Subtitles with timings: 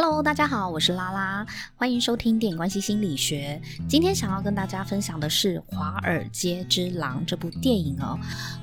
[0.00, 1.44] Hello，大家好，我是拉拉，
[1.74, 3.60] 欢迎收听电影关系心理学。
[3.88, 8.16] 今天想要跟大家分享的是《华尔街之狼》这部电影哦。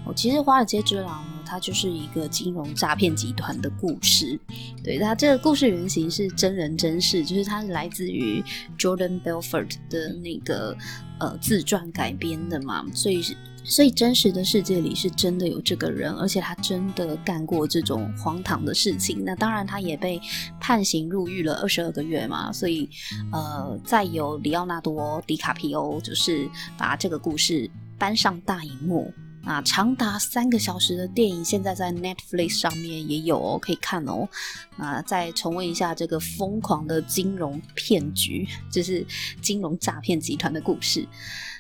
[0.06, 4.40] 哦，其实《华尔街之狼》呢，它就是一个金融诈骗集团的故事。
[4.82, 8.42] 对，它这个故事原型是真人真事，就是它是来自于
[8.80, 10.74] Jordan Belfort 的那个
[11.20, 13.36] 呃自传改编的嘛，所以是。
[13.66, 19.24] 所以真实的世界里是真的有这个人，而且他真的干过这种荒唐的事情。
[19.26, 20.22] 那当然，他也被
[20.60, 22.54] 判刑入狱了二十二个月嘛。
[22.54, 22.88] 所以，
[23.32, 26.48] 呃，再由里奥纳多·迪卡皮欧就是
[26.78, 29.12] 把这个故事搬上大荧幕。
[29.44, 34.28] 啊，长达三个小时的电影，现在在 Netflix 上面也有哦，可以看哦。
[34.76, 39.06] 啊，再重温一下这个疯狂的金融骗局，就是
[39.44, 41.08] 金融诈骗集团的故事。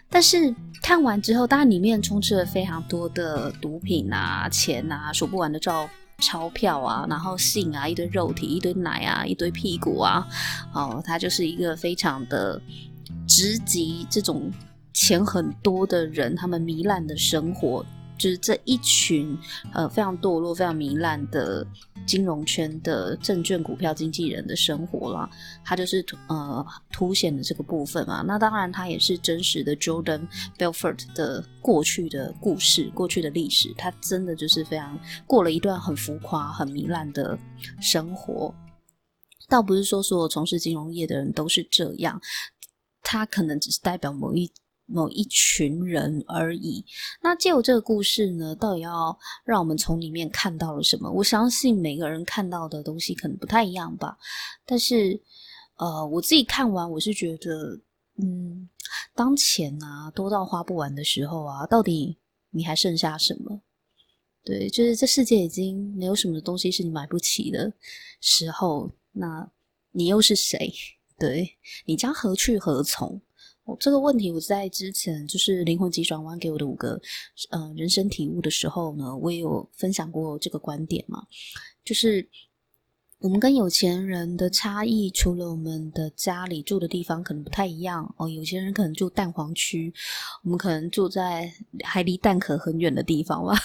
[0.10, 10.26] 但是看完之后，当然里面充斥了非常多的毒品啊、钱啊、数不完的钞钞票啊，然后性啊、一堆肉体、一堆奶啊、一堆屁股啊，
[10.74, 12.62] 哦，它就是一个非常的
[13.28, 14.50] 直击这种
[14.94, 17.86] 钱很多的人他们糜烂的生活。
[18.18, 19.38] 就是这一群
[19.74, 21.66] 呃非常堕落、非常糜烂的
[22.06, 25.30] 金融圈的证券股票经纪人的生活啦，
[25.64, 28.24] 他就是呃凸显的这个部分嘛。
[28.26, 30.28] 那当然，他也是真实的 Jordan
[30.58, 33.74] Belfort 的过去的故事、过去的历史。
[33.78, 37.38] 他真的就是非常过了一段很浮夸、很糜烂的
[37.82, 38.54] 生活。
[39.48, 42.20] 倒不是说所有从事金融业的人都是这样，
[43.02, 44.52] 他可能只是代表某一。
[44.86, 46.86] 某一群人而已。
[47.22, 51.12] 那借由这个故事呢，到底要让我们从里面看到了什么？
[51.12, 54.18] 我相信每个人看到的东西可能不太一样吧。
[54.66, 55.20] 但是，
[55.78, 57.80] 呃，我自己看完，我是觉得，
[58.18, 58.70] 嗯，
[59.14, 62.18] 当钱啊多到花不完的时候啊，到底
[62.52, 63.62] 你还剩下什么？
[64.44, 67.74] 对，就是这世界已经没有什么东西是你买不起的
[68.22, 69.50] 时候，那
[69.92, 70.72] 你又是谁？
[71.18, 73.20] 对，你将何去何从？
[73.66, 77.02] 哦，这个问题我在之前就是灵魂急转弯给我的五个
[77.50, 81.24] 呃人生体悟的时候呢，我也有分享过这个观点嘛，
[81.84, 82.30] 就是
[83.20, 89.92] 我们跟有钱人的差异，除了我们的家里住的地方可能不太一样哦，有钱人可能住蛋黄区，
[90.44, 91.52] 我们可能住在
[91.84, 93.56] 还离蛋壳很远的地方吧，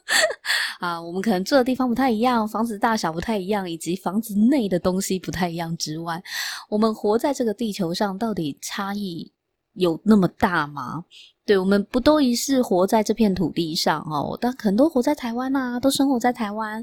[0.80, 6.22] 啊，我们可能住的地方不太一样，房子大小不太一样，以及房子内的东西不太一样之外，
[6.70, 9.30] 我们活在这个地球上到底差异
[9.74, 11.04] 有那么大吗？
[11.46, 14.36] 对，我们不都一世活在这片土地上哦？
[14.40, 16.82] 但很多活在台湾啊，都生活在台湾，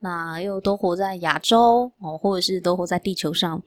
[0.00, 3.62] 那又都活在亚洲哦，或者是都活在地球上。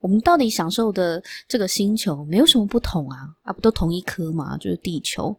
[0.00, 3.18] 我们到底享受的这个星球没有什么不同啊？
[3.42, 4.56] 啊，不都同一颗吗？
[4.56, 5.36] 就是地球。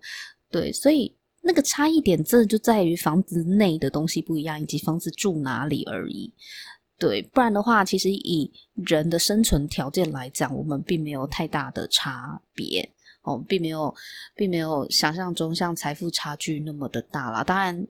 [0.51, 1.11] 对，所以
[1.41, 6.31] 那个差异点真的就在于房子内的东西不一样，以及房子住哪里而已。
[7.05, 12.89] 对，不然的话，其实以人的生存条件来讲，我们并没有太大的差别
[13.23, 13.93] 哦，并没有，
[14.37, 17.43] 并没有想象中像财富差距那么的大啦。
[17.43, 17.85] 当然。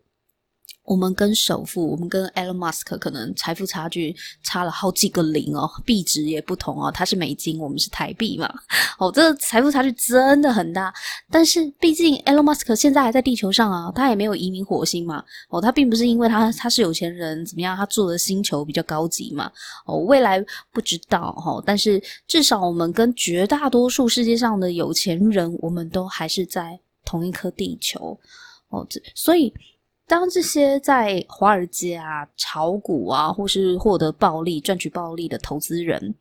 [0.84, 4.14] 我们跟首富，我们跟 Elon Musk 可能财富差距
[4.44, 8.54] 差了好几个零哦，币值也不同哦，他是美金，我们是台币嘛，
[9.00, 10.94] 哦，这个财富差距真的很大。
[11.32, 19.50] 但是毕竟 Elon Musk 现在还在地球上啊，他也没有移民火星嘛，哦，他并不是因为他他是有钱人怎么样，他住的星球比较高级嘛，
[19.86, 28.20] 哦，未来不知道哈，但是至少我们跟绝大多数世界上的有钱人，我们都还是在同一颗地球
[28.68, 29.54] 哦，这所以。
[30.14, 36.14] 当这些在华尔街啊炒股啊，或是获得暴利、赚取暴利的投资人，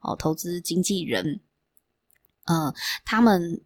[0.00, 1.40] 哦，投资经纪人，
[2.44, 2.74] 呃，
[3.06, 3.58] 他们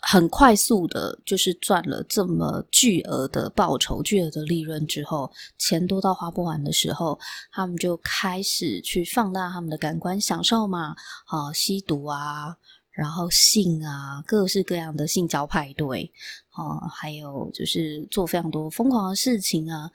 [0.00, 5.28] 很快速的，就是赚了这么巨额的报酬、巨额的利润之后，
[5.58, 7.18] 钱多到花不完的时候，
[7.50, 10.94] 他们就开始去放大他们的感官享受嘛，
[11.26, 12.56] 啊，吸毒啊。
[13.00, 16.12] 然后性啊，各式各样的性交派对，
[16.52, 19.90] 哦，还有就是做非常多疯狂的事情啊，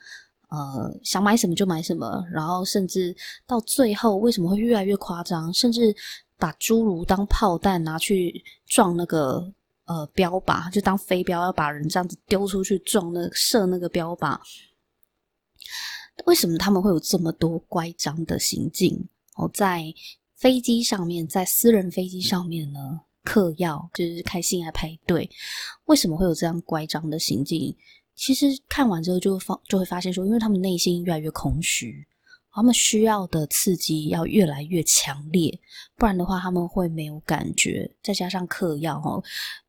[0.48, 3.14] 呃，想买什么就买什么，然后甚至
[3.46, 5.94] 到最后为什么会越来越夸张，甚至
[6.36, 9.52] 把侏儒当炮弹拿去撞那个
[9.84, 14.36] 呃标靶，就当飞镖要把人这样子丢出去撞那射那个标靶，
[16.24, 19.08] 为什么他们会有这么多乖张的行径？
[19.36, 19.94] 哦，在。
[20.38, 25.28] 飞机上面，在私人飞机上面呢，嗑药就是开性爱派对。
[25.86, 27.74] 为什么会有这样乖张的行径？
[28.14, 32.06] 其实看完之后就发就会发现说，因为他们内心越来越空虚，
[32.52, 35.58] 他们需要的刺激要越来越强烈，
[35.96, 37.90] 不然的话他们会没有感觉。
[38.02, 39.22] 再加上嗑药哦，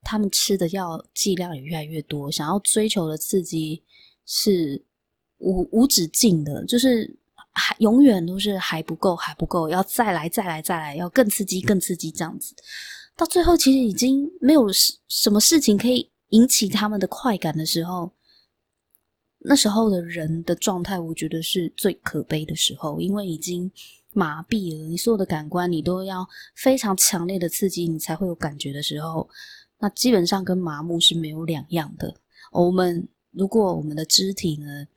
[0.04, 3.84] 他们吃的药剂量也越来越多，想要追求的刺激
[4.26, 4.86] 是
[5.40, 7.18] 无无止境的，就是。
[7.60, 12.54] 还永远都是还不够，还不够，要再来，再来，再来，要更刺激，更刺激，这样子，
[13.18, 14.68] 到最后其实已经没有
[15.08, 18.12] 什么事情可以引起他们的快感的时候，
[19.40, 23.72] 那时候的人的状态，我觉得是最可悲的时候，因为已经
[24.14, 29.28] 麻痹了，你所有的感官你都要非常强烈的刺激，你才会有感觉的时候，
[29.80, 32.14] 那基本上跟麻木是没有两样的。
[32.52, 34.88] 我们如果我们的肢体呢，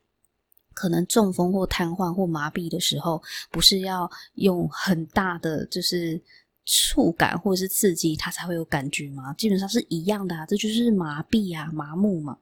[0.75, 6.21] 可能中风或瘫痪或麻痹的时候，不是要用很大的就是
[6.65, 9.33] 触感或者是刺激，它才会有感觉吗？
[9.35, 12.39] 基本上是一样的啊，这就是麻痹啊，麻木嘛。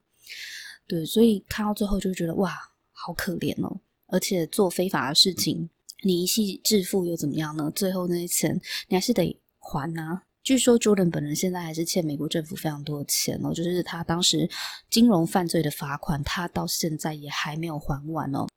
[0.87, 2.57] 对，所以看到最后就觉得哇，
[2.91, 3.79] 好可怜哦！
[4.07, 5.69] 而且做非法的事情，
[6.03, 7.71] 你一夕致富又怎么样呢？
[7.75, 10.23] 最后那些钱你还是得还啊。
[10.41, 14.49] 据说 Jordan 本人现在还是欠美国政府非常多的钱哦，就是他当时
[14.89, 18.47] 金融犯罪的罚款，他到现在也还没有还完哦。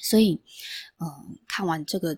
[0.00, 0.40] 所以，
[1.00, 2.16] 嗯，看完这个，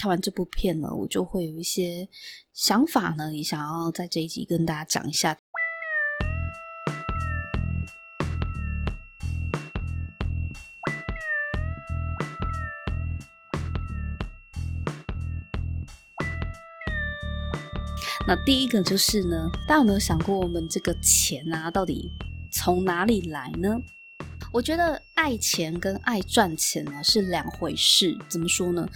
[0.00, 2.08] 看完这部片呢，我就会有一些
[2.54, 5.36] 想法呢，也想要在这一集跟大家讲一下。
[18.26, 22.10] 那第一个就是呢，大家有没有想过，我们这个钱啊，到底
[22.50, 23.78] 从哪里来呢？
[24.50, 28.16] 我觉得爱钱跟爱赚钱呢是两回事。
[28.30, 28.88] 怎么说呢？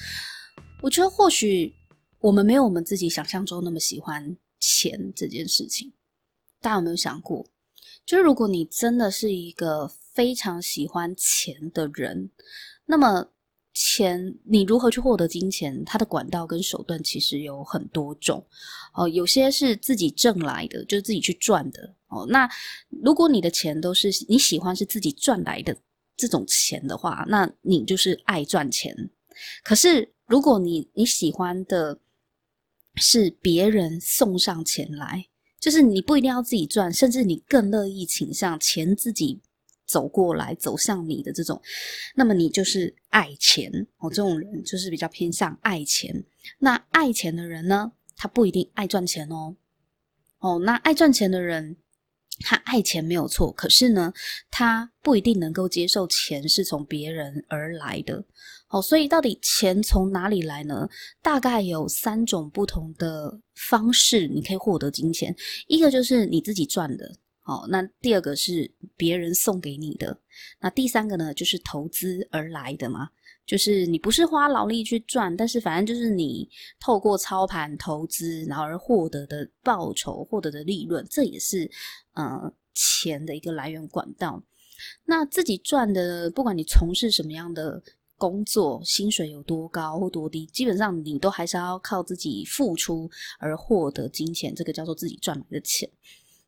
[0.85, 1.75] 我觉得或许
[2.21, 5.91] 我们没有我们自己想象中那么喜欢钱这件事情。
[6.61, 7.47] 大家有没有想过，
[8.05, 12.31] 就是如果你真的是一个非常喜欢钱的人，
[12.85, 13.31] 那么。
[13.77, 15.83] 钱，你如何去获得金钱？
[15.85, 18.47] 它的管道跟手段其实有很多种
[18.95, 22.25] 哦，有些是自己挣来的，就是自己去赚的哦。
[22.29, 22.49] 那
[23.03, 25.77] 如果你的钱都是你喜欢是自己赚来的
[26.17, 28.95] 这种钱的话，那你就是爱赚钱。
[29.65, 31.99] 可是如果你你喜欢的
[32.97, 35.27] 是别人送上钱来，
[35.61, 39.41] 就是你不一定要自己赚，甚至你更乐意倾向钱自己。
[39.87, 41.61] 走过来，走向你的这种，
[42.15, 44.09] 那么你就是爱钱哦。
[44.09, 46.25] 这种人就是比较偏向爱钱。
[46.59, 49.55] 那爱钱的人呢，他不一定爱赚钱哦。
[50.39, 51.77] 哦，那爱赚钱的人，
[52.41, 54.13] 他爱钱没有错，可是呢，
[54.51, 58.25] 他不一定能够接受钱是从别人而来的。
[58.69, 60.89] 哦，所以到底钱从哪里来呢？
[61.23, 65.35] 大概有三种不同的方式，你可以获得金钱。
[65.69, 67.17] 一个就是你自己赚的。
[67.47, 70.19] 好，那第二个是别人送给你的，
[70.61, 73.11] 那第三个呢，就是投资而来的嘛，
[73.47, 76.49] 就是你不是花劳力去赚，但是反正就是你
[76.81, 81.71] 透过操盘投资，然后而获得的报酬、获得的利润，这也是
[82.15, 84.43] 呃钱的一个来源管道。
[85.05, 87.83] 那自己赚的，不管你从事什么样的
[88.17, 95.91] 工作，薪水有多高或多低，基本上你都还是要靠自己付出而获得金钱，这个叫做自己赚来的钱。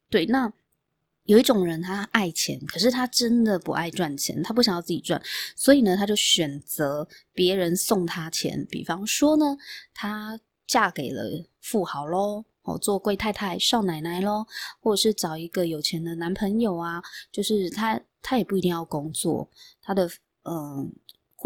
[0.08, 0.52] 对，那。
[1.26, 5.20] 有一种人，他爱钱，可是他真的不爱赚钱，他不想要自己赚，
[5.54, 8.66] 所以呢，他就选择别人送他钱。
[8.70, 9.56] 比方说呢，
[9.92, 11.22] 他嫁给了
[11.60, 14.46] 富豪喽，哦，做贵太太、少奶奶喽，
[14.80, 19.50] 或者是找一个有钱的男朋友啊，就是他，他也不一定要工作，
[19.82, 20.10] 他的
[20.44, 20.92] 嗯。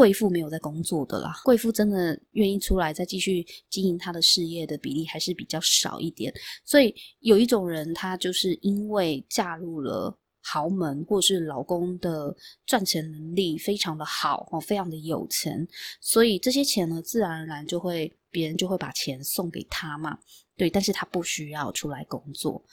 [0.00, 6.33] 贵妇没有在工作的啦，贵妇真的愿意出来再继续经营她的事业的比例还是比较少一点。
[6.64, 15.69] 所以有一种人，她就是因为嫁入了豪门，或是老公的赚钱能力非常的好哦，非常的有钱，
[16.00, 20.19] 所以这些钱呢，自然而然就会别人就会把钱送给他嘛。
[20.57, 22.64] 对，但是他不需要出来工作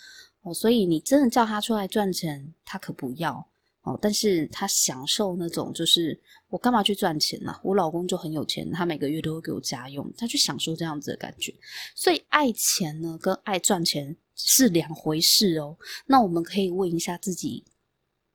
[0.43, 3.45] 哦，所以你真的叫他出来赚钱，他可不要。
[3.83, 7.53] 哦，但是他享受那种，就是我干嘛去赚钱呢？
[7.63, 11.53] 我老公就很有钱，他每个月都会给我家用，他去享受这样子的感觉。
[11.93, 15.77] 所以爱钱呢，跟爱赚钱是两回事哦。
[16.05, 17.65] 那我们可以问一下自己，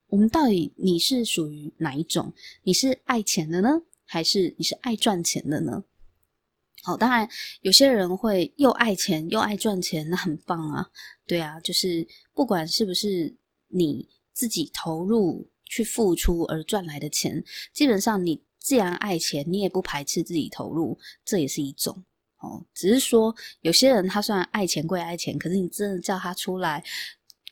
[0.09, 2.33] 我们到底你是属于哪一种？
[2.63, 5.85] 你是爱钱的呢，还是你是爱赚钱的呢？
[6.83, 7.29] 好，当然
[7.63, 10.91] 有些人会又爱钱又爱赚钱，那很棒啊。
[11.27, 13.35] 对啊，就是不管是不是
[13.69, 14.09] 你。
[14.35, 22.05] 自己投入去付出而赚来的钱，基本上你既然爱钱，你也不排斥自己投入，这也是一种
[22.41, 22.63] 哦。
[22.75, 26.85] 只是说有些人他虽然爱钱归爱钱，可是你真的叫他出来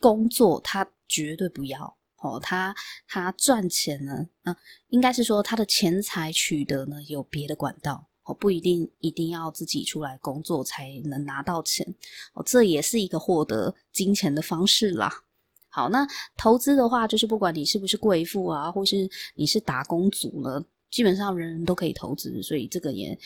[0.00, 2.38] 工作，他绝对不要哦。
[2.38, 2.74] 他
[3.08, 4.12] 他赚钱呢，
[4.42, 4.56] 嗯、呃，
[4.88, 11.94] 应该是说他的钱财取得呢有别的管道哦，不一定一定要自己出来工作才能拿到钱
[12.34, 12.42] 哦。
[12.44, 15.24] 这也是一个获得金钱的方式啦。
[15.70, 23.16] 好，那投资的话，就是不管你是不是贵妇啊，或是你是打工族呢，基本上人人都可以投资，所以这个也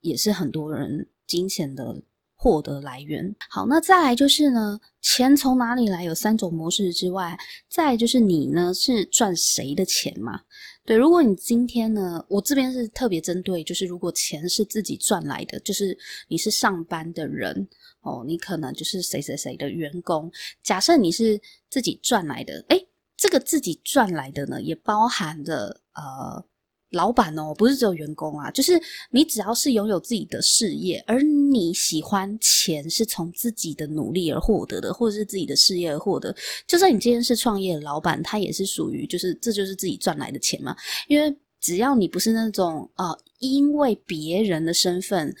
[0.00, 1.96] 也是很多人金钱的
[2.36, 3.34] 获得来源。
[3.48, 6.04] 好，那再来就是呢，钱从哪里来？
[6.04, 7.38] 有三种模式之外，
[7.68, 10.40] 再来就是你呢是赚谁的钱嘛？
[10.84, 15.96] 对，如果你今天呢，我这边是特别针对，就是如果钱是自己赚来的，就是
[16.28, 17.66] 你是上班的人
[18.02, 20.30] 哦，你可能就是谁谁谁的员工。
[20.62, 26.44] 假设你是自己赚来的，诶，这个自己赚来的呢，也包含着呃。
[26.94, 36.34] 老板哦，不是只有员工啊，就是你只要是拥有自己的事业，而你喜欢钱是从自己的努力而获得的，或者是自己的事业而获得，
[36.66, 40.74] 就算你今天是创业的老板，他也是属于就是这就是自己赚来的钱嘛。
[41.08, 45.34] 因为只要你不是那种呃因为别人的身份，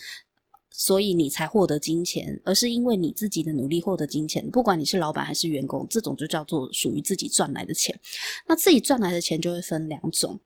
[0.70, 7.98] 所以你才获得金钱，而是因为你自己的努力获得金钱，不管你是老板还是员工，这种就叫做属于自己赚来的钱。
[8.48, 10.40] 那自己赚来的钱就会分两种。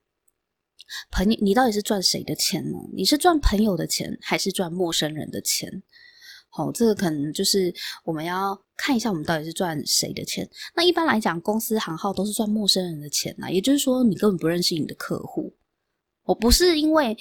[1.11, 2.79] 朋友，你到底是赚谁的钱呢？
[2.95, 5.83] 你是赚朋友的钱，还是赚陌生人的钱？
[6.51, 7.73] 好，这个可能就是
[8.05, 10.49] 我们要看一下，我们到底是赚谁的钱。
[10.75, 15.55] 那一般来讲，公司行号都是赚陌生人的钱啊，也就是说，你根本不认识你的客户。
[16.25, 17.17] 我不是因为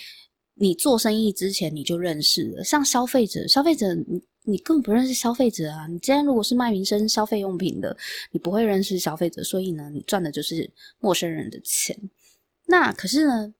[0.56, 5.88] 你做生意之前你就认识了，像消费者，消费者你你根本不认识消费者啊。
[5.88, 7.96] 你今天如果是卖民生消费用品的，
[8.32, 11.96] 你不会认识消费者，所以呢，你赚的就是陌生人的钱。
[12.68, 13.54] 那可是呢，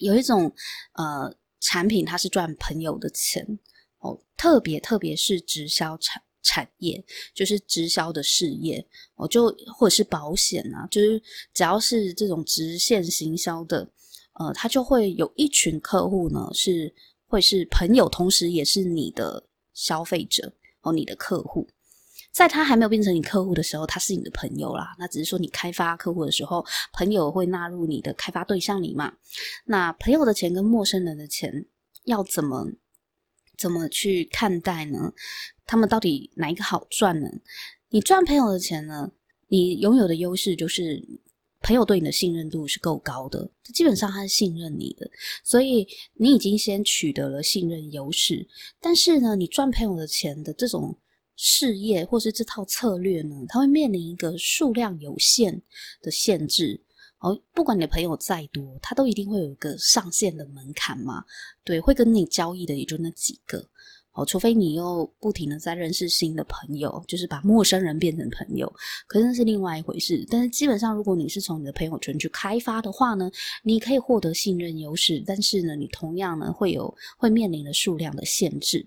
[0.00, 0.52] 有一种
[0.92, 3.58] 呃产品，它是赚朋友的钱
[4.00, 11.22] 哦，特别特别是直销产产业，就是直销的事业哦，就或者是保险啊，就是
[11.54, 13.88] 只要是这种直线行销的，
[14.34, 16.94] 呃，它就会有一群客户呢，是
[17.26, 19.44] 会是朋友，同时也是你的
[19.74, 21.68] 消费者哦，你的客户。
[22.30, 24.94] 在他还没有变成你客户的时候，他是你的朋友啦。
[24.96, 29.12] 那只是说你开发客户的时候，朋友会纳入你的开发对象里嘛。
[29.64, 31.66] 那朋友的钱跟陌生人的钱
[32.04, 32.70] 要怎么
[33.56, 35.12] 怎么去看待呢？
[35.66, 37.28] 他们到底哪一个好赚呢？
[37.88, 39.10] 你赚朋友的钱呢？
[39.48, 41.02] 你拥有的优势就是
[41.60, 45.10] 朋友对你的信任度是够高的，基本上他是信任你的，
[45.42, 48.46] 所以你已经先取得了信任优势。
[48.80, 50.96] 但是呢，你赚朋友的钱的这种。
[51.40, 55.62] 事业或是这套策略呢，它会面临一个数量有限
[56.02, 56.80] 的限制。
[57.20, 61.24] 哦，不管你的朋友再多，他都一定会有一个上限的门槛嘛。
[61.64, 63.64] 对，会跟你交易的也就那几个。
[64.12, 68.72] 哦，除非你又不停的在认识新的朋友，就是把陌生人变成朋友，
[69.06, 70.24] 可是那是另外一回事。
[70.28, 73.30] 但是基本上，如果你是从你的朋友圈去开发的话呢，
[73.62, 78.86] 你可以获得信任优势，但是呢，你同样呢会有会面临的数量的限制。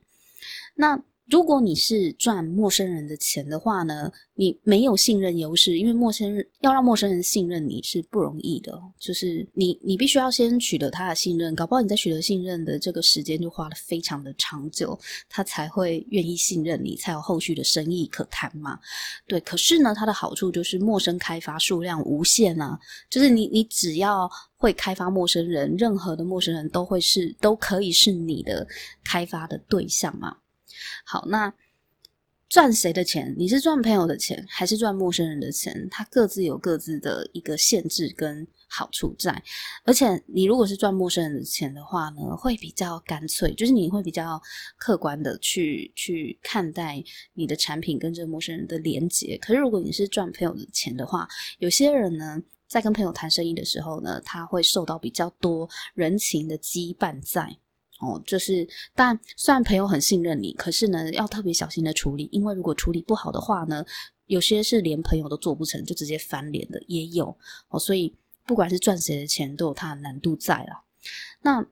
[0.76, 1.02] 那。
[1.32, 18.78] 如果你是赚陌生人的钱的话呢，你没有信任优势，因为陌生人要让陌生人信任你是不容易的，就是你你必须要先取得他的信任，搞不好你在取得信任的这个时间就花了非常的长久，他才会愿意信任你，才有后续的生意可谈嘛。
[19.26, 22.78] 对，可是呢，它的好处就是陌生开发数量无限啊，
[23.10, 28.68] 就是你你只要会开发陌生人，任何的陌生人都会是都可以是你的
[29.02, 30.36] 开发的对象嘛。
[31.06, 31.54] 好，那
[32.50, 33.34] 赚谁的钱？
[33.38, 35.88] 你是赚朋友的钱，还是赚陌生人的钱？
[35.90, 39.42] 它各自有各自的一个限制跟好处在。
[39.86, 44.42] 而且，你如果是赚陌生人的钱的话呢，会比较干脆，就是你会比较
[44.76, 47.02] 客观的去去看待
[47.34, 49.38] 你的产品跟这陌生人的连接。
[49.42, 51.26] 可是，如果你是赚朋友的钱的话，
[51.60, 57.58] 有些人呢，在跟朋友谈生意的时候呢，他会受到比较多人情的羁绊在。
[58.02, 63.86] 哦，就是，但虽然朋友很信任你，可是呢，要特别小心的处理，因为如果处理不好的话呢，
[64.26, 67.38] 有些是连朋友都做不成，就直接翻脸的也有。
[67.70, 68.14] 哦，所以
[68.46, 70.84] 不管是赚谁的钱，都有它的难度在了。
[71.44, 71.66] 那。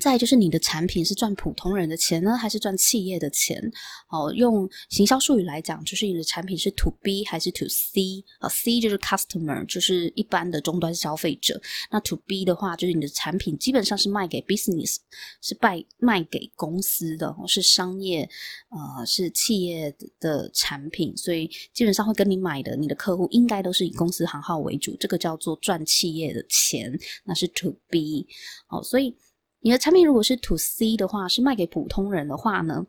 [0.00, 3.60] 再就是你的产品是赚普通人的钱呢，还是赚企业的钱？
[4.08, 8.24] 哦，用行销术语来讲，就是你的产品是 to B 还是 to C？
[8.38, 11.60] 啊，C 就是 customer，就是一般的终端消费者。
[11.90, 14.96] 那 to B 的话，就是你的产品基本上是卖给 business，
[15.40, 18.28] 是卖卖给公司的，是商业，
[18.70, 24.96] 呃，是企业的产品，所以基本上会跟你买的，你的客户应该都是以公司行号为主。
[24.98, 28.26] 这个叫做赚企业的钱，那是 to B。
[28.68, 29.14] 哦，所以。
[29.62, 32.84] 你的产品如果是 to C 的话，是卖给普通人的话呢，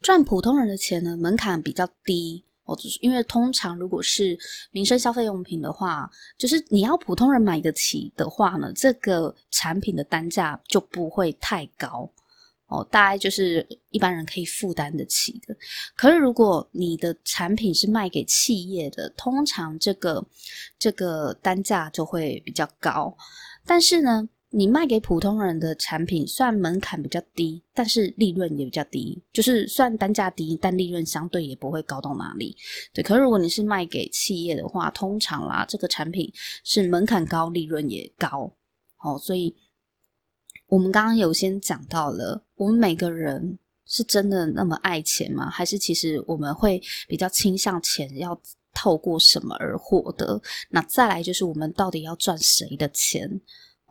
[0.00, 4.38] 赚普通人的钱呢，门槛比较低哦，就是因为通常如果是
[4.70, 12.10] 民生消费用品的话，就是你要普通人买得起的话呢，这个产品的单价就不会太高
[12.68, 15.54] 哦，大概就是一般人可以负担得起的。
[15.94, 20.24] 可是如果你的产品是卖给企业的，通常这个
[20.78, 23.14] 这个单价就会比较高。
[23.66, 29.20] 但是呢，你卖给普通人的产品，虽然门槛比较低，但是利润也比较低。
[29.32, 32.56] 就是算单价低，但利润相对也不会高到哪里。
[32.92, 36.32] 对，可是如果你是卖给企业的话，通常啦，这个产品
[36.62, 38.48] 是门槛高，利润也高。
[39.02, 39.52] 哦，所以
[40.68, 45.50] 我们刚刚有先讲到了，我们每个人是真的那么爱钱吗？
[45.50, 48.40] 还是其实我们会比较倾向钱要
[48.72, 50.40] 透过什么而获得？
[50.70, 53.40] 那再来就是我们到底要赚谁的钱？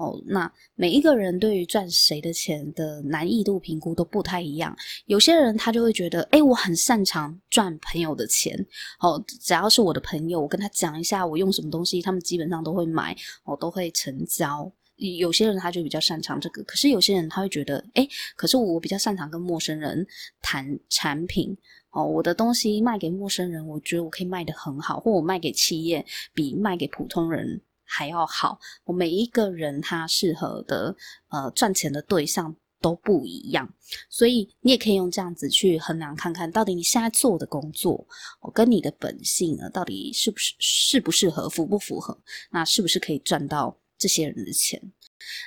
[0.04, 4.76] 哦，那每一个人对于赚谁的钱的难易度评估都不太一样。
[5.06, 8.54] 有些人他就会觉得，哎，我很擅长赚朋友的钱。
[9.00, 14.70] 哦，只要是我的朋友，我跟他讲一下我用什么东西，他们基本上都会买，哦，都会成交。
[14.98, 18.06] 有些人他就比较擅长这个，可是有些人他会觉得，哎，
[18.36, 20.06] 可是我比较擅长跟陌生人
[20.42, 21.58] 谈产品。
[21.92, 27.62] 哦，我的东西卖给陌生人，我觉得我可以卖得很好，或我卖给企业比卖给普通人
[27.96, 30.96] 还要好，我每一个人他适合的
[31.30, 33.72] 呃赚钱的对象都不一样，
[34.10, 38.04] 所以你也可以用这样子去衡量看看到底你现在做的工作，
[38.42, 42.18] 我跟你的本性呢，到底是不是适不适合，符不符合，
[42.50, 44.82] 那是不是可以赚到这些人的钱？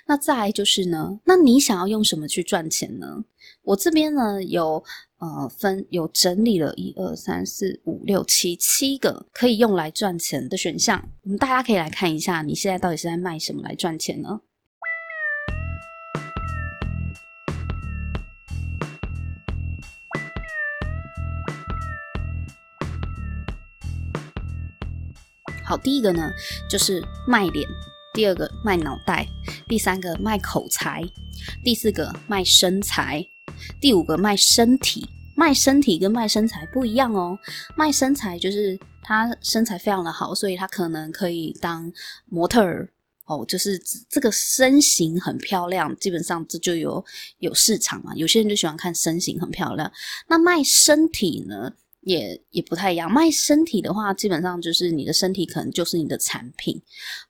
[0.06, 3.24] 那再就是呢，那你想要用什么去赚钱呢？
[3.62, 4.84] 我这边呢有。
[5.18, 14.40] 呃，分有整理了一二三四五六七七个可以用来赚钱的选项，我们大家可以来看一下，你现在到底是在卖什么来赚钱呢？
[25.64, 26.30] 好，第一个呢
[26.68, 27.66] 就是卖脸，
[28.12, 29.26] 第二个卖脑袋，
[29.66, 31.02] 第三个卖口才，
[31.64, 33.26] 第四个卖身材。
[33.80, 37.38] 第五个卖身体，卖身体跟卖身材不一样哦。
[37.76, 41.92] 卖身材就是他身材非常的好，所以他可能可以当
[42.26, 42.88] 模特儿
[43.26, 47.04] 哦，就是这个身形很漂亮，基本上这就有
[47.38, 48.14] 有市场嘛。
[48.14, 49.90] 有些人就喜欢看身形很漂亮。
[50.28, 51.72] 那卖身体呢？
[52.06, 56.80] 也也不太一样，卖身体的话，基本上就是你的身体可能就是你的产品，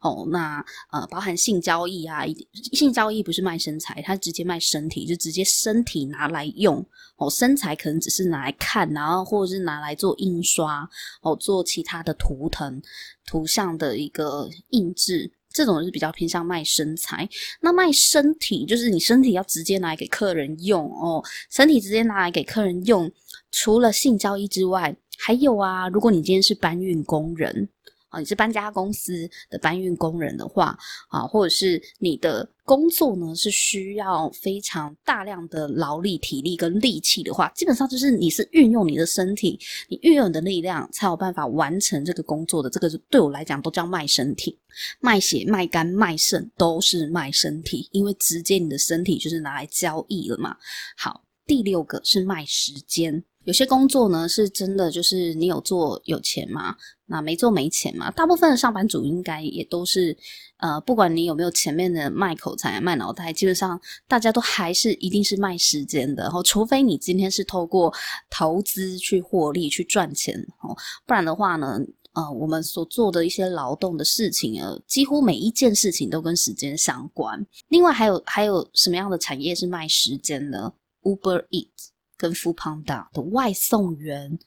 [0.00, 2.26] 哦，那呃，包含性交易啊，
[2.74, 10.86] 性交易不是卖身材，它直接卖身体，就直接身体拿来用，哦，身材可能只是拿来看，然后或者是拿来做印刷，
[11.22, 12.82] 哦，做其他的图腾、
[13.24, 15.32] 图像的一个印制。
[15.48, 17.26] 这种是比较偏向卖身材，
[17.62, 23.10] 那卖身体就是你身体要直接拿来给客人用哦，身体直接拿来给客人用，
[23.56, 27.66] 除了性交易之外，还有啊，如果你今天是搬运工人。
[28.08, 42.70] 啊，你是搬家公司的搬运工人的话，啊，或者是你的工作呢是需要非常大量的劳力、体力跟力气的话，基本上就是你是运用你的身体，你运用你的力量才有办法完成这个工作的。
[42.70, 44.56] 这个是对我来讲都叫卖身体、
[45.00, 50.56] 卖血、卖肝、卖肾，都是卖身体，因为直接你的身体就是拿来交易了嘛。
[50.96, 53.24] 好，第六个是卖时间。
[53.46, 56.74] 有些工作呢，是真的就是你有做有钱嘛，
[57.06, 58.10] 那没做没钱嘛。
[58.10, 60.16] 大部分的上班族应该也都是，
[60.56, 66.24] 呃，不管你有没有前面的卖口才、卖脑袋，基本上大家都还是一定是卖时间的。
[66.24, 67.94] 然后，除非你今天是透过
[68.28, 71.78] 投资去获利、去赚钱，哦，不然的话呢，
[72.14, 77.46] 呃，我们所做的一些劳动的事情，呃，几乎每一件事情都跟时间相关。
[77.68, 80.72] 另外，还有还有什么样的产业是卖时间呢
[81.04, 81.90] ？Uber Eats。
[82.16, 84.38] 跟 Foodpanda 的外送员，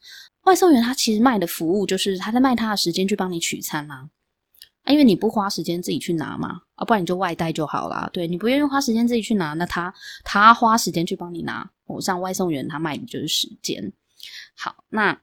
[0.42, 4.08] 外送员他其实卖的服务就是他在卖他的时间去帮你取餐啦，
[4.82, 8.08] 啊，因为你不花时间自己去拿嘛，啊，不然你就外带就好啦。
[8.12, 9.92] 对，你不愿意花时间自己去拿，那他
[10.24, 13.92] 他花时间去帮你拿，哦，像外送员他卖的就是时间。
[14.54, 15.18] 好，那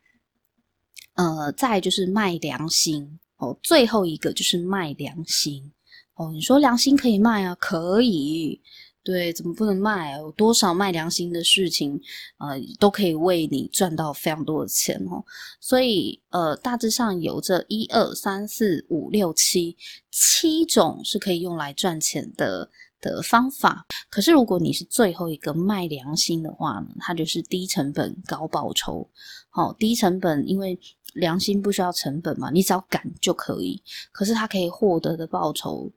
[1.15, 5.71] 呃，再就是卖良心哦，最后一个就是卖良心
[6.15, 6.31] 哦。
[6.31, 7.55] 你说良心可以卖啊？
[7.55, 8.61] 可以。
[9.07, 10.17] 对，怎么不能卖？
[10.17, 11.97] 有多少卖良心的事情，
[12.39, 15.23] 呃，都可以为你赚到非常多的钱哦。
[15.61, 19.77] 所以，呃，大致上有这一二三四五六七
[20.11, 23.85] 七种是可以用来赚钱的的方法。
[24.09, 29.09] 可是，如果你是最后一个卖良心的话呢，它就是低成本高报酬。
[29.49, 30.77] 好，低成本，因为
[31.13, 33.81] 良心不需要成本嘛，你只要敢就可以。
[34.11, 35.89] 可是，它可以获得的报酬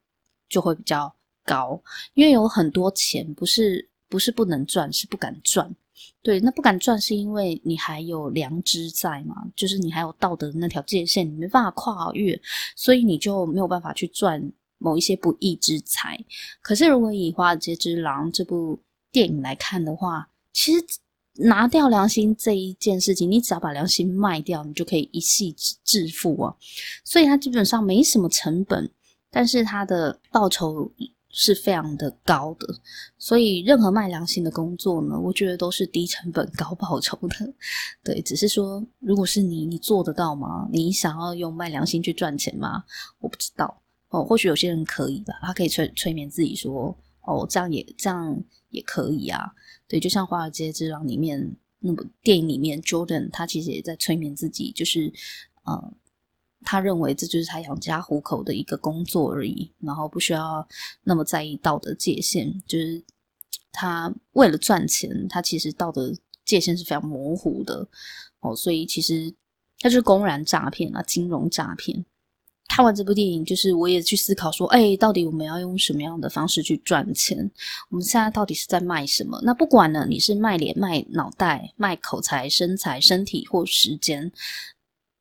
[0.49, 1.13] 就会比较
[1.51, 1.83] 高，
[2.15, 5.75] 因为有很多钱不是不是不能赚，是不敢赚。
[6.23, 12.41] 对，那不敢赚是因为你还有良知在嘛，就是你还有道德那条界限，你没办法跨越，
[12.77, 16.19] 所以你就没有办法去赚某一些不义之财。
[16.63, 18.79] 可是如果以《华尔街之狼》这部
[19.11, 20.85] 电影来看的话，其实
[21.35, 26.55] 拿掉良心这一件事情，你只要把良心卖掉，你就可以一夕致富啊。
[27.05, 28.91] 所以它基本上没什么成本，
[29.31, 30.91] 但是它的报酬。
[31.33, 32.67] 是非常的高的，
[33.17, 37.55] 所以任何卖良心的工作呢，我觉得都是低成本高报酬的。
[38.03, 40.69] 对，只是说，如果是你，你做得到吗？
[40.73, 42.83] 你想要用卖良心去赚钱吗？
[43.21, 49.53] 我不知道哦，或许有些人可以吧，他可以催催眠自己说，哦，这样也这样也可以啊。
[49.87, 55.13] 对，就像《华尔街之狼》里面那部电影里面，Jordan 他其实也在催眠自己，就是
[55.65, 55.95] 嗯。
[56.65, 60.67] 他认为这就是他养家糊口的一个工作而已，然后不需要
[61.03, 62.53] 那么在意道德界限。
[62.67, 63.03] 就是
[63.73, 66.13] 他为了赚钱，他其实道德
[66.45, 67.89] 界限是非常模糊的
[68.41, 68.55] 哦。
[68.55, 69.33] 所以其实
[69.79, 72.05] 他就是公然诈骗啊，金融诈骗。
[72.69, 77.51] 看完这部电影，就是我也去思考说，哎，到底我们要用什么样的方式去赚钱？
[77.89, 79.41] 我们现在到底是在卖什么？
[79.43, 84.31] 那不管呢，你是卖脸、卖脑袋、卖口才、身材、身体或时间。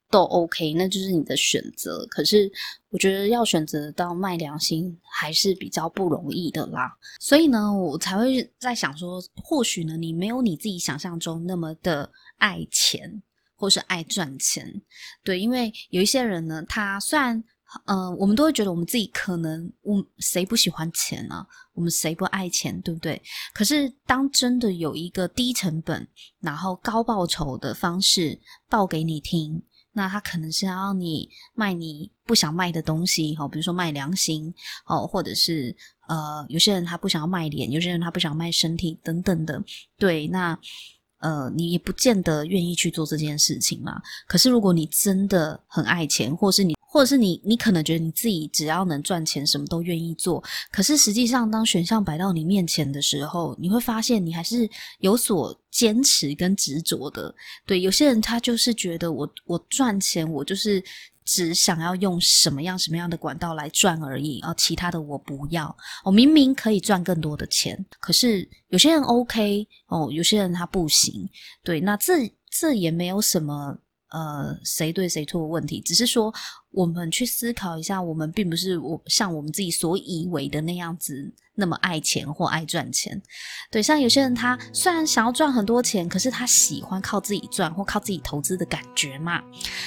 [0.09, 2.05] 都 OK，那就是你的选择。
[2.09, 2.51] 可是
[2.89, 6.91] 我觉得要选择到卖良心还是比较不容易的啦。
[7.19, 13.21] 所以呢，我才会在想说，或许呢，你没有你自己想象中那么的爱钱，
[13.55, 14.81] 或是爱赚钱。
[15.23, 17.37] 对，因为有一些人呢，他虽然，
[17.85, 21.47] 嗯、呃，我们都会觉得我们自己可能，我谁不喜欢钱呢、啊？
[21.75, 23.21] 我们谁不爱钱，对不对？
[23.53, 26.07] 可是当真的有一个低成本，
[26.41, 29.61] 然后高报酬的方式报给你听。
[29.99, 34.53] 那他可能是要你卖你不想卖的东西，哈，比如说卖良心，
[34.85, 35.75] 哦，或者是
[36.07, 39.61] 呃，有些人他不想要卖脸，有些人他不想卖身体等等的，
[39.97, 40.57] 对，那
[41.17, 44.01] 呃，你也不见得愿意去做这件事情嘛。
[44.25, 46.78] 可是如果你真的很爱钱，或是你。
[46.91, 50.43] 或者是你，你可能觉得你自己只要能赚钱，什么都愿意做。
[50.71, 57.33] 可是实际上，当选项摆到你面前的时候，你会发现你还是有所坚持跟执着的。
[57.67, 60.83] 对，有些人他就是觉得我我赚钱，我就是
[61.23, 65.77] 只想要用什么样什么样的管道来赚而已，而其他的我不要。
[66.03, 71.29] 我明明可以赚更多的钱，可是有些人 OK 哦，有些人他不行。
[71.63, 73.77] 对，那这这也没有什么。
[74.11, 76.33] 呃，谁对谁错的问题，只是说
[76.71, 83.21] 我们去思考一下，我们并不是我像我们自己所以为的那样子那么爱钱或爱赚钱。
[83.69, 89.41] 对，像有些人他虽然想要赚很多钱，可是他喜欢靠自己赚或靠自己投资的感觉嘛。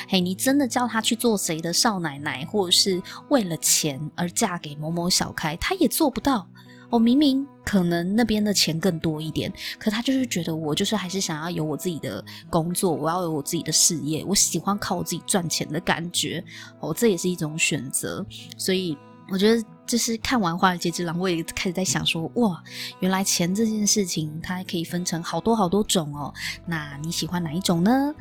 [0.09, 6.49] 嘿，你真的叫他去做谁的少奶奶，或者是为了钱而嫁给某某小开，他也做不到。
[6.93, 16.45] 我明明可能那边的钱更多一点，可他就是觉得我就是还是想要有我自己的工作，我要有我自己的事业，我喜欢靠我自己赚钱的感觉，
[16.81, 18.23] 哦，这也是一种选择。
[18.59, 18.95] 所以
[19.31, 22.63] 我觉得，就是看完《华尔街之狼》，我也开始在想说，哇，
[23.01, 26.35] 原来钱这件事情它还可以分成好多好多种哦。
[26.67, 28.15] 那你喜欢哪一种呢？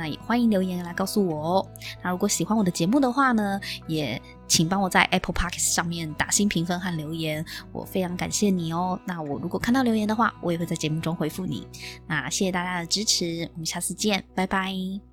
[0.00, 1.68] 那也欢迎留言来告诉我哦。
[2.02, 8.98] 那如果喜欢我的节目的话呢，也请帮我在 Apple Podcast 上面打新评分和留言，我非常感谢你哦。
[9.04, 11.68] 那我如果看到留言的话，我也会在节目中回复你。
[12.06, 15.09] 那谢谢大家的支持，我们下次见，拜拜。